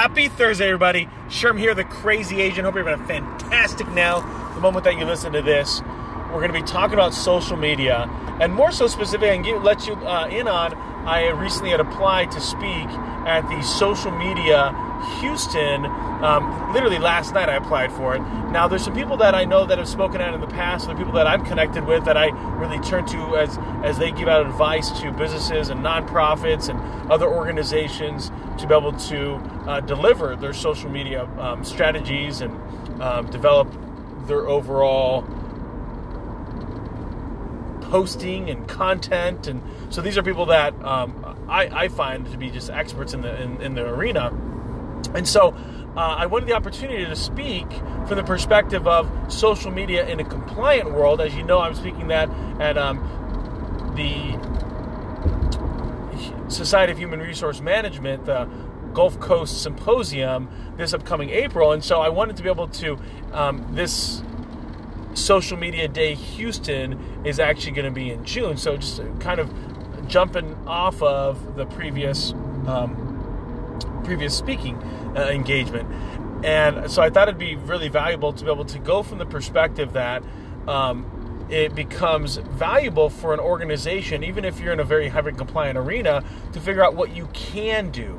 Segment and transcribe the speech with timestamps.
[0.00, 1.10] Happy Thursday, everybody.
[1.28, 2.64] Sherm here, the crazy agent.
[2.64, 4.20] Hope you're having a fantastic now.
[4.54, 5.82] The moment that you listen to this,
[6.32, 8.08] we're going to be talking about social media,
[8.40, 10.72] and more so specifically, can let you uh, in on.
[11.06, 12.88] I recently had applied to speak
[13.26, 14.74] at the social media
[15.20, 15.86] Houston.
[15.86, 18.20] Um, literally last night, I applied for it.
[18.50, 20.94] Now, there's some people that I know that have spoken out in the past, the
[20.94, 22.28] people that I'm connected with that I
[22.58, 27.28] really turn to as as they give out advice to businesses and nonprofits and other
[27.28, 29.34] organizations to be able to
[29.66, 32.52] uh, deliver their social media um, strategies and
[33.02, 33.72] um, develop
[34.26, 35.22] their overall
[37.82, 42.48] posting and content and so these are people that um, I, I, find to be
[42.48, 44.30] just experts in the in, in the arena
[45.14, 45.54] and so
[45.96, 47.66] uh, I wanted the opportunity to speak
[48.06, 51.20] from the perspective of social media in a compliant world.
[51.20, 52.98] As you know, I'm speaking that at um,
[53.96, 54.38] the
[56.48, 58.48] Society of Human Resource Management, the
[58.94, 61.72] Gulf Coast Symposium, this upcoming April.
[61.72, 62.98] And so I wanted to be able to,
[63.32, 64.22] um, this
[65.14, 68.56] Social Media Day Houston is actually going to be in June.
[68.56, 69.52] So just kind of
[70.06, 72.32] jumping off of the previous.
[72.66, 73.09] Um,
[74.00, 74.76] previous speaking
[75.16, 75.88] uh, engagement.
[76.44, 79.26] And so I thought it'd be really valuable to be able to go from the
[79.26, 80.22] perspective that
[80.66, 85.76] um, it becomes valuable for an organization, even if you're in a very heavy compliant
[85.76, 88.18] arena, to figure out what you can do.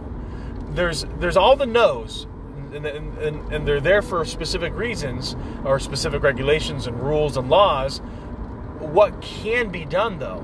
[0.71, 2.27] There's there's all the no's,
[2.73, 7.99] and, and, and they're there for specific reasons or specific regulations and rules and laws.
[8.79, 10.43] What can be done though?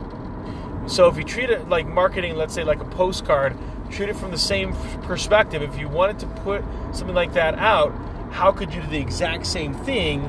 [0.87, 3.57] So if you treat it like marketing, let's say like a postcard,
[3.91, 5.61] treat it from the same perspective.
[5.61, 7.93] If you wanted to put something like that out,
[8.31, 10.21] how could you do the exact same thing?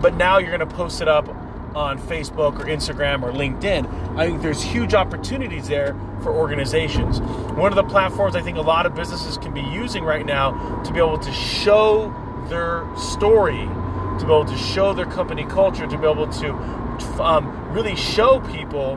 [0.00, 1.28] But now you're going to post it up
[1.74, 4.16] on Facebook or Instagram or LinkedIn.
[4.16, 7.20] I think there's huge opportunities there for organizations.
[7.20, 10.82] One of the platforms I think a lot of businesses can be using right now
[10.84, 12.14] to be able to show
[12.48, 16.52] their story, to be able to show their company culture, to be able to
[17.20, 18.96] um, really show people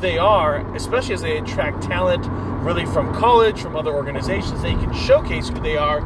[0.00, 2.26] they are, especially as they attract talent
[2.64, 4.62] really from college, from other organizations.
[4.62, 6.00] They can showcase who they are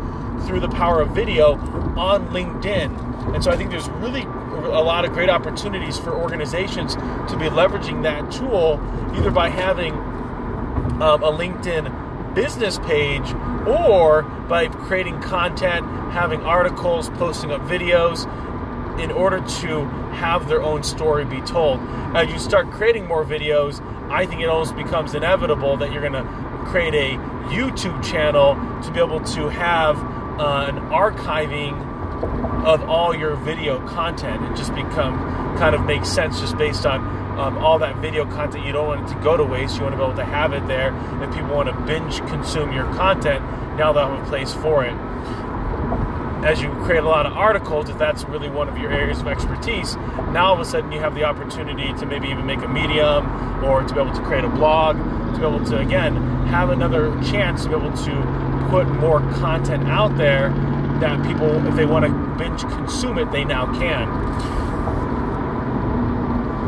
[0.46, 1.54] through the power of video
[1.96, 3.34] on LinkedIn.
[3.34, 7.46] And so I think there's really a lot of great opportunities for organizations to be
[7.46, 8.80] leveraging that tool
[9.16, 9.94] either by having
[11.02, 13.32] um, a LinkedIn business page
[13.66, 18.28] or by creating content, having articles, posting up videos
[18.98, 19.84] in order to
[20.14, 21.80] have their own story be told.
[22.14, 26.12] As you start creating more videos, I think it almost becomes inevitable that you're going
[26.12, 27.16] to create a
[27.48, 29.98] YouTube channel to be able to have
[30.38, 31.74] uh, an archiving
[32.64, 34.44] of all your video content.
[34.44, 35.16] It just become
[35.58, 37.00] kind of makes sense just based on
[37.38, 38.64] um, all that video content.
[38.64, 39.76] You don't want it to go to waste.
[39.76, 40.94] You want to be able to have it there.
[41.22, 43.44] If people want to binge consume your content,
[43.76, 44.94] now they'll have a place for it
[46.44, 49.26] as you create a lot of articles, if that's really one of your areas of
[49.26, 52.68] expertise, now all of a sudden you have the opportunity to maybe even make a
[52.68, 54.94] medium or to be able to create a blog,
[55.34, 56.14] to be able to, again,
[56.46, 60.50] have another chance to be able to put more content out there
[61.00, 64.06] that people, if they want to binge consume it, they now can.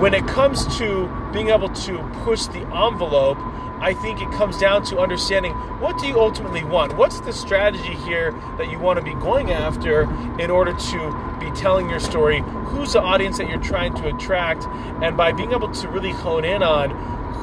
[0.01, 3.39] When it comes to being able to push the envelope,
[3.81, 6.97] I think it comes down to understanding what do you ultimately want?
[6.97, 10.03] What's the strategy here that you want to be going after
[10.41, 12.41] in order to be telling your story?
[12.67, 14.65] Who's the audience that you're trying to attract?
[15.03, 16.91] And by being able to really hone in on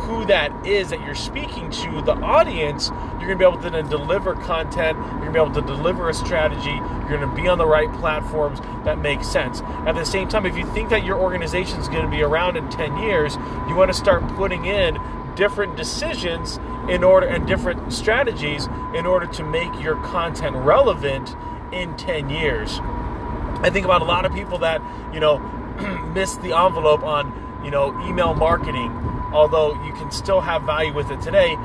[0.03, 3.69] who that is that you're speaking to, the audience, you're going to be able to
[3.69, 7.35] then deliver content, you're going to be able to deliver a strategy, you're going to
[7.35, 9.61] be on the right platforms that make sense.
[9.61, 12.57] At the same time, if you think that your organization is going to be around
[12.57, 13.35] in 10 years,
[13.69, 14.95] you want to start putting in
[15.35, 21.35] different decisions in order and different strategies in order to make your content relevant
[21.71, 22.79] in 10 years.
[22.81, 24.81] I think about a lot of people that,
[25.13, 25.39] you know,
[26.13, 28.91] miss the envelope on, you know, email marketing,
[29.31, 31.55] although you can still have value with it today.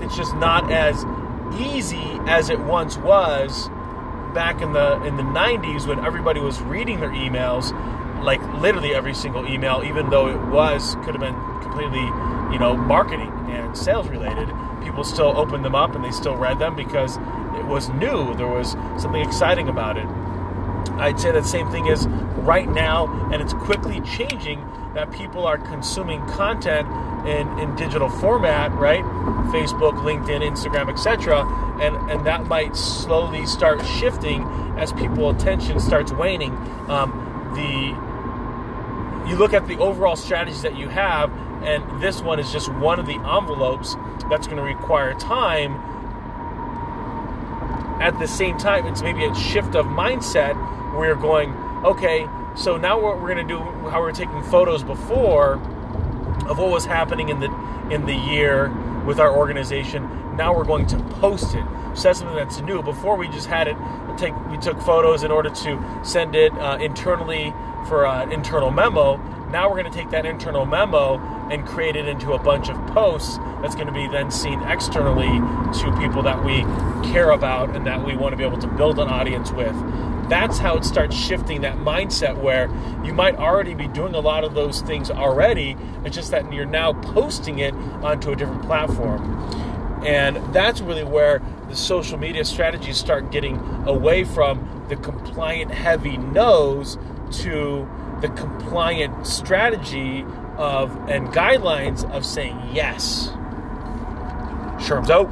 [0.00, 1.04] It's just not as
[1.60, 3.68] easy as it once was
[4.34, 7.72] back in the in the 90s when everybody was reading their emails
[8.22, 11.34] like literally every single email even though it was could have been
[11.78, 12.06] completely
[12.52, 14.48] you know, marketing and sales related,
[14.82, 17.16] people still opened them up and they still read them because
[17.56, 18.34] it was new.
[18.34, 20.06] There was something exciting about it.
[20.98, 22.06] I'd say that same thing is
[22.38, 26.88] right now, and it's quickly changing that people are consuming content
[27.28, 29.04] in, in digital format, right?
[29.52, 31.44] Facebook, LinkedIn, Instagram, etc.
[31.80, 34.42] And and that might slowly start shifting
[34.76, 36.52] as people attention starts waning.
[36.88, 37.12] Um,
[37.54, 41.30] the you look at the overall strategies that you have
[41.64, 43.96] and this one is just one of the envelopes
[44.30, 45.80] that's going to require time
[48.00, 50.54] at the same time, it's maybe a shift of mindset
[50.94, 51.52] where you're going,
[51.84, 53.58] okay, so now what we're going to do,
[53.90, 55.54] how we we're taking photos before
[56.48, 57.52] of what was happening in the
[57.90, 58.68] in the year
[59.04, 60.36] with our organization.
[60.36, 61.64] Now we're going to post it.
[61.94, 62.82] So that's something that's new.
[62.82, 63.76] Before we just had it
[64.16, 67.54] take we took photos in order to send it uh, internally
[67.86, 69.16] for an internal memo.
[69.50, 71.18] Now we're going to take that internal memo
[71.50, 75.26] and create it into a bunch of posts that's going to be then seen externally
[75.80, 76.60] to people that we
[77.10, 79.74] care about and that we want to be able to build an audience with.
[80.28, 82.68] That's how it starts shifting that mindset where
[83.02, 85.74] you might already be doing a lot of those things already.
[86.04, 89.22] It's just that you're now posting it onto a different platform.
[90.04, 96.16] And that's really where the social media strategies start getting away from the compliant heavy
[96.18, 96.98] no's
[97.32, 97.88] to
[98.20, 100.24] the compliant strategy
[100.56, 103.28] of and guidelines of saying yes.
[104.80, 105.30] Sherm's out.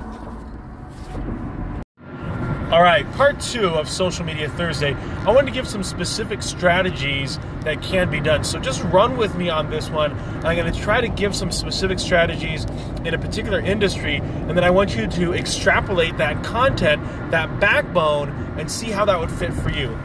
[2.73, 4.95] All right, part two of Social Media Thursday.
[4.95, 8.43] I want to give some specific strategies that can be done.
[8.43, 10.13] So just run with me on this one.
[10.45, 12.65] I'm going to try to give some specific strategies
[13.05, 18.31] in a particular industry, and then I want you to extrapolate that content, that backbone,
[18.59, 19.97] and see how that would fit for you.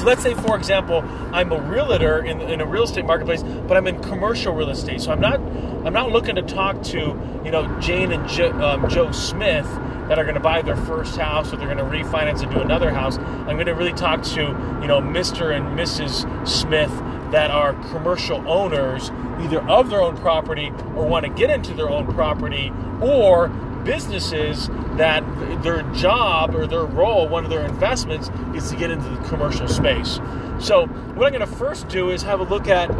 [0.00, 3.76] So let's say, for example, I'm a realtor in, in a real estate marketplace, but
[3.76, 5.02] I'm in commercial real estate.
[5.02, 5.40] So I'm not
[5.84, 6.98] I'm not looking to talk to
[7.44, 9.66] you know Jane and jo, um, Joe Smith
[10.08, 12.60] that are going to buy their first house or they're going to refinance and do
[12.60, 13.18] another house.
[13.18, 15.54] I'm going to really talk to you know Mr.
[15.54, 16.48] and Mrs.
[16.48, 16.90] Smith
[17.30, 19.10] that are commercial owners
[19.40, 23.48] either of their own property or want to get into their own property or
[23.84, 25.22] businesses that
[25.62, 29.68] their job or their role, one of their investments, is to get into the commercial
[29.68, 30.20] space.
[30.58, 32.90] So, what I'm going to first do is have a look at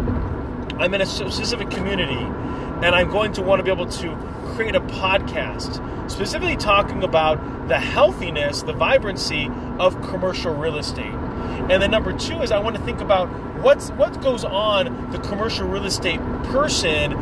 [0.81, 4.17] I'm in a specific community and I'm going to want to be able to
[4.55, 11.15] create a podcast specifically talking about the healthiness, the vibrancy of commercial real estate.
[11.71, 13.27] And then number two is I want to think about
[13.61, 17.13] what's what goes on the commercial real estate person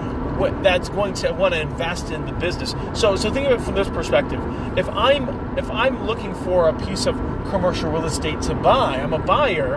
[0.62, 2.74] that's going to want to invest in the business.
[2.94, 4.40] So, so think of it from this perspective.
[4.76, 7.16] If I'm if I'm looking for a piece of
[7.50, 9.76] commercial real estate to buy, I'm a buyer.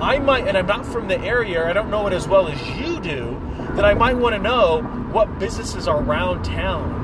[0.00, 2.60] I might, and I'm not from the area, I don't know it as well as
[2.70, 3.40] you do.
[3.74, 7.02] That I might want to know what businesses are around town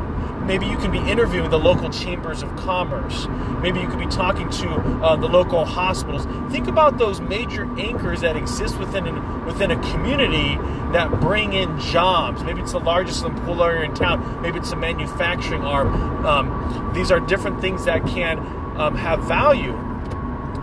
[0.49, 3.27] Maybe you can be interviewing the local chambers of commerce.
[3.61, 6.25] Maybe you could be talking to uh, the local hospitals.
[6.51, 10.57] Think about those major anchors that exist within an, within a community
[10.93, 12.43] that bring in jobs.
[12.43, 14.41] Maybe it's the largest employer in town.
[14.41, 16.25] Maybe it's a manufacturing arm.
[16.25, 18.39] Um, these are different things that can
[18.79, 19.77] um, have value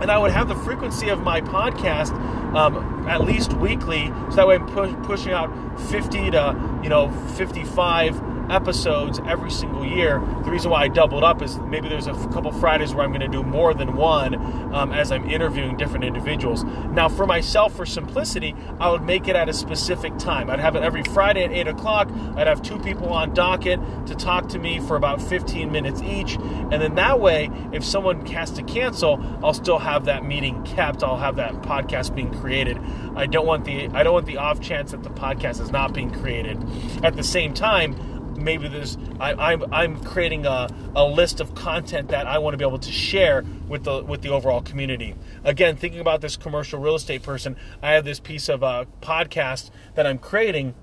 [0.00, 2.12] and I would have the frequency of my podcast
[2.54, 5.50] um, at least weekly, so that way I'm pu- pushing out
[5.88, 10.20] 50 to you know 55 episodes every single year.
[10.44, 13.20] The reason why I doubled up is maybe there's a couple Fridays where I'm going
[13.20, 14.34] to do more than one
[14.74, 16.64] um, as I'm interviewing different individuals.
[16.64, 20.50] Now, for myself, for simplicity, I would make it at a specific time.
[20.50, 22.08] I'd have it every Friday at 8 o'clock.
[22.36, 26.36] I'd have two people on docket to talk to me for about 15 minutes each.
[26.36, 31.02] And then that way, if someone has to cancel, I'll still have that meeting kept.
[31.02, 32.78] I'll have that podcast being created.
[33.16, 35.92] I don't want the I don't want the off chance that the podcast is not
[35.92, 36.62] being created.
[37.02, 37.96] At the same time,
[38.36, 42.54] maybe there's I, am I'm, I'm creating a, a list of content that I want
[42.54, 45.14] to be able to share with the with the overall community.
[45.44, 48.84] Again, thinking about this commercial real estate person, I have this piece of a uh,
[49.00, 50.74] podcast that I'm creating.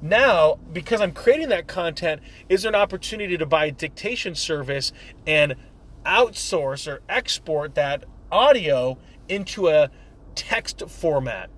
[0.00, 4.92] Now, because I'm creating that content, is there an opportunity to buy a dictation service
[5.28, 5.54] and
[6.04, 9.90] outsource or export that audio into a
[10.34, 11.50] text format?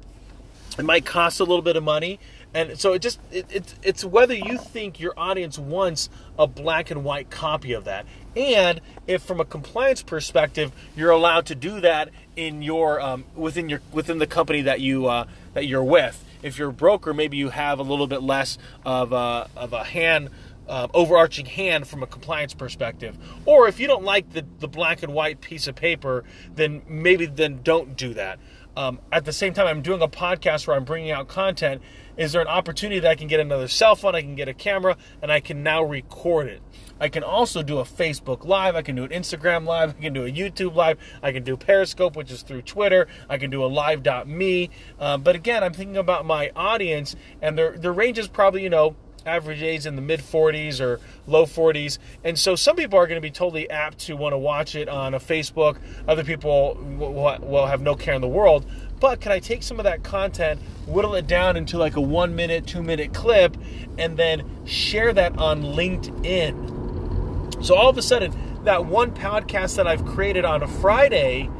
[0.78, 2.18] It might cost a little bit of money
[2.54, 6.08] and so it just it, it, it's whether you think your audience wants
[6.38, 8.06] a black and white copy of that
[8.36, 13.68] and if from a compliance perspective you're allowed to do that in your um, within
[13.68, 17.36] your within the company that you uh, that you're with if you're a broker maybe
[17.36, 20.30] you have a little bit less of a, of a hand
[20.68, 23.18] uh, overarching hand from a compliance perspective.
[23.44, 27.26] Or if you don't like the, the black and white piece of paper, then maybe
[27.26, 28.38] then don't do that.
[28.76, 31.82] Um, at the same time, I'm doing a podcast where I'm bringing out content
[32.16, 34.54] is there an opportunity that I can get another cell phone, I can get a
[34.54, 36.62] camera, and I can now record it?
[37.00, 40.12] I can also do a Facebook Live, I can do an Instagram Live, I can
[40.12, 43.64] do a YouTube Live, I can do Periscope, which is through Twitter, I can do
[43.64, 44.70] a live.me.
[45.00, 48.70] Um, but again, I'm thinking about my audience, and their, their range is probably, you
[48.70, 48.94] know,
[49.26, 51.98] average age in the mid 40s or low 40s.
[52.22, 54.88] And so some people are going to be totally apt to want to watch it
[54.88, 55.78] on a Facebook.
[56.06, 58.66] Other people will have no care in the world.
[59.04, 62.34] But can I take some of that content, whittle it down into like a one
[62.34, 63.54] minute, two minute clip,
[63.98, 67.62] and then share that on LinkedIn?
[67.62, 68.32] So all of a sudden,
[68.64, 71.50] that one podcast that I've created on a Friday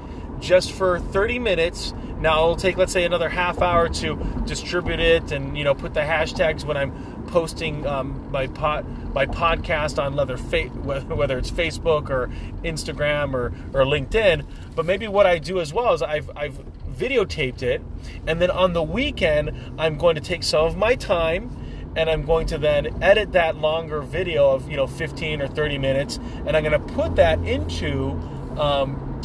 [0.41, 1.93] just for 30 minutes.
[2.19, 5.93] Now it'll take, let's say, another half hour to distribute it and you know put
[5.93, 11.51] the hashtags when I'm posting um, my pod my podcast on leather fa- whether it's
[11.51, 12.31] Facebook or
[12.65, 13.49] Instagram or,
[13.79, 14.47] or LinkedIn.
[14.75, 16.59] But maybe what I do as well is I've I've
[16.95, 17.83] videotaped it,
[18.27, 21.51] and then on the weekend I'm going to take some of my time
[21.97, 25.79] and I'm going to then edit that longer video of you know 15 or 30
[25.79, 28.11] minutes, and I'm going to put that into
[28.59, 29.21] um,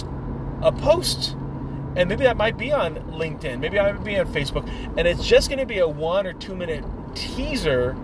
[0.61, 1.35] a post.
[1.95, 5.25] And maybe that might be on LinkedIn, maybe I might be on Facebook, and it's
[5.25, 6.85] just going to be a one or two minute
[7.15, 7.97] teaser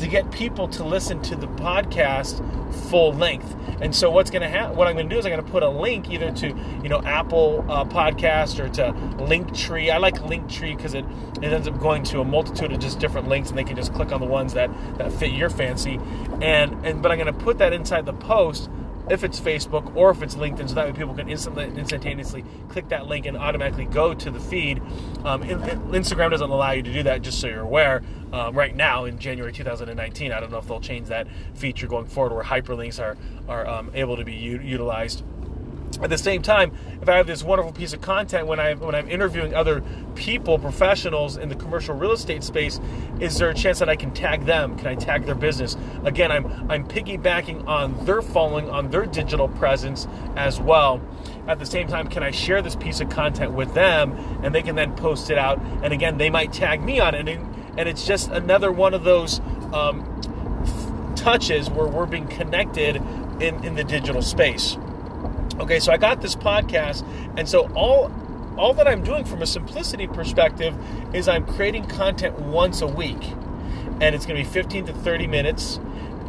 [0.00, 2.44] to get people to listen to the podcast
[2.90, 3.56] full length.
[3.80, 4.76] And so what's going to happen?
[4.76, 6.48] What I'm going to do is I'm going to put a link either to
[6.82, 8.92] you know Apple uh, Podcast or to
[9.24, 9.90] Linktree.
[9.90, 11.04] I like Linktree because it
[11.40, 13.94] it ends up going to a multitude of just different links, and they can just
[13.94, 15.98] click on the ones that that fit your fancy.
[16.42, 18.68] And and but I'm going to put that inside the post
[19.10, 22.88] if it's Facebook or if it's LinkedIn, so that way people can instantly, instantaneously click
[22.88, 24.80] that link and automatically go to the feed.
[25.24, 28.02] Um, Instagram doesn't allow you to do that, just so you're aware.
[28.32, 32.06] Um, right now, in January 2019, I don't know if they'll change that feature going
[32.06, 33.16] forward, where hyperlinks are
[33.48, 35.24] are um, able to be u- utilized
[36.02, 38.94] at the same time, if I have this wonderful piece of content when I when
[38.94, 39.82] I'm interviewing other
[40.14, 42.80] people, professionals in the commercial real estate space,
[43.20, 44.76] is there a chance that I can tag them?
[44.76, 45.76] Can I tag their business?
[46.04, 51.00] Again, I'm I'm piggybacking on their following, on their digital presence as well.
[51.46, 54.62] At the same time, can I share this piece of content with them and they
[54.62, 55.60] can then post it out?
[55.82, 59.04] And again, they might tag me on it, and, and it's just another one of
[59.04, 59.40] those
[59.72, 62.96] um, touches where we're being connected
[63.40, 64.76] in, in the digital space.
[65.60, 68.10] Okay, so I got this podcast, and so all
[68.56, 70.74] all that I'm doing from a simplicity perspective
[71.14, 73.22] is I'm creating content once a week,
[74.00, 75.78] and it's going to be 15 to 30 minutes,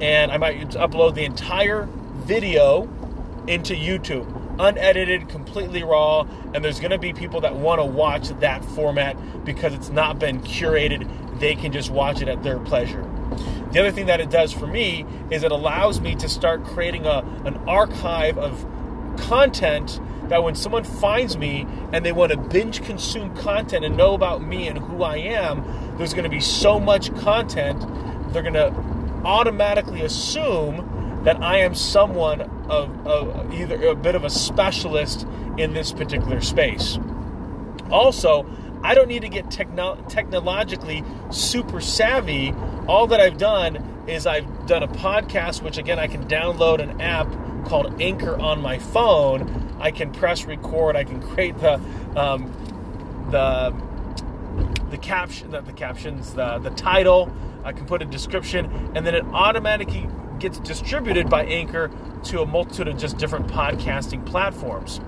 [0.01, 1.87] and I might upload the entire
[2.25, 2.89] video
[3.47, 4.27] into YouTube,
[4.59, 9.15] unedited, completely raw, and there's going to be people that want to watch that format
[9.45, 11.09] because it's not been curated.
[11.39, 13.09] They can just watch it at their pleasure.
[13.71, 17.05] The other thing that it does for me is it allows me to start creating
[17.05, 18.65] a, an archive of
[19.17, 19.99] content
[20.29, 24.41] that when someone finds me and they want to binge consume content and know about
[24.41, 27.81] me and who I am, there's going to be so much content,
[28.31, 28.73] they're going to
[29.25, 35.27] automatically assume that I am someone of, of either a bit of a specialist
[35.57, 36.97] in this particular space.
[37.91, 38.45] Also,
[38.83, 42.53] I don't need to get techno- technologically super savvy.
[42.87, 47.01] All that I've done is I've done a podcast, which again I can download an
[47.01, 47.27] app
[47.65, 49.75] called Anchor on my phone.
[49.79, 50.95] I can press record.
[50.95, 51.81] I can create the
[52.15, 52.51] um,
[53.31, 53.73] the
[54.89, 57.31] the caption, the, the captions, the the title.
[57.63, 60.07] I can put a description, and then it automatically
[60.39, 61.91] gets distributed by Anchor
[62.25, 64.99] to a multitude of just different podcasting platforms.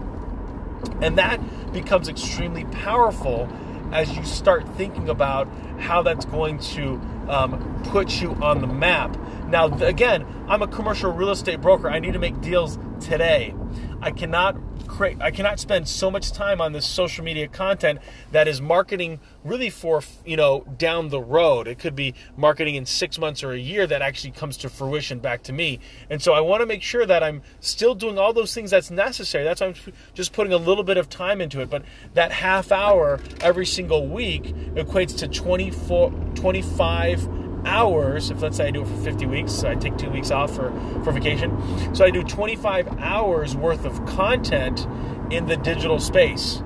[1.01, 1.39] And that
[1.73, 3.49] becomes extremely powerful
[3.91, 5.47] as you start thinking about
[5.79, 9.17] how that's going to um, put you on the map.
[9.53, 11.87] Now, again, I'm a commercial real estate broker.
[11.87, 13.53] I need to make deals today.
[14.01, 14.57] I cannot
[14.87, 17.99] create I cannot spend so much time on this social media content
[18.31, 21.67] that is marketing really for, you know, down the road.
[21.67, 25.19] It could be marketing in 6 months or a year that actually comes to fruition
[25.19, 25.79] back to me.
[26.09, 28.89] And so I want to make sure that I'm still doing all those things that's
[28.89, 29.43] necessary.
[29.43, 29.75] That's why I'm
[30.15, 31.83] just putting a little bit of time into it, but
[32.15, 38.71] that half hour every single week equates to 24 25 hours, if let's say I
[38.71, 40.71] do it for 50 weeks, so I take two weeks off for,
[41.03, 41.95] for vacation.
[41.95, 44.87] So I do 25 hours worth of content
[45.31, 46.61] in the digital space.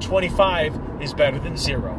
[0.00, 1.98] 25 is better than zero.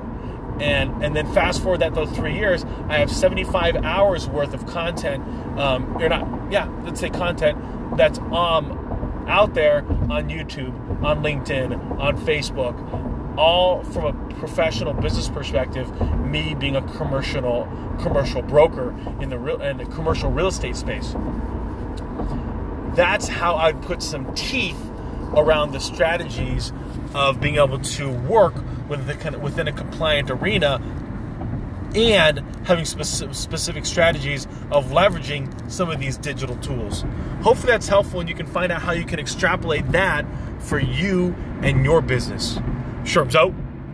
[0.60, 4.68] And, and then fast forward that those three years, I have 75 hours worth of
[4.68, 5.24] content,
[5.58, 7.58] um, or not, yeah, let's say content
[7.98, 12.76] that's um, out there on YouTube, on LinkedIn, on Facebook,
[13.38, 15.90] all from a professional business perspective,
[16.26, 17.68] me being a commercial
[18.02, 21.16] commercial broker in the real in the commercial real estate space.
[22.96, 24.80] That's how I'd put some teeth
[25.36, 26.72] around the strategies
[27.16, 28.54] of being able to work
[28.88, 30.80] within, within a compliant arena
[31.96, 37.04] and having specific strategies of leveraging some of these digital tools.
[37.42, 40.26] Hopefully, that's helpful, and you can find out how you can extrapolate that
[40.60, 42.58] for you and your business.
[43.04, 43.63] Sherms out.